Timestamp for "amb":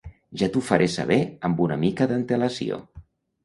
1.51-1.63